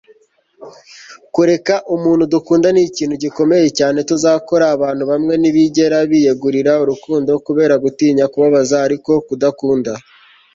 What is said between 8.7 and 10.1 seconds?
ariko kudakunda